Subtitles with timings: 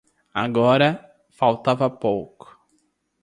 [0.33, 2.59] Agora, faltava pouco.